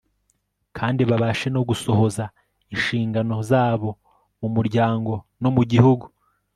kandi 0.77 1.01
babashe 1.09 1.47
no 1.55 1.61
gusohoza 1.69 2.23
inshingano 2.73 3.35
zabo 3.49 3.89
mu 4.41 4.47
muryango 4.55 5.13
no 5.41 5.49
mu 5.55 5.63
gihugu 5.71 6.05